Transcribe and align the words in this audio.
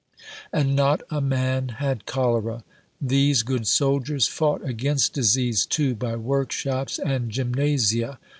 And 0.51 0.75
not 0.75 1.03
a 1.11 1.21
man 1.21 1.69
had 1.77 2.07
cholera. 2.07 2.63
These 2.99 3.43
good 3.43 3.67
soldiers 3.67 4.27
fought 4.27 4.67
against 4.67 5.13
disease, 5.13 5.63
too, 5.63 5.93
by 5.93 6.15
workshops 6.15 6.97
and 6.97 7.29
gymnasia." 7.29 8.17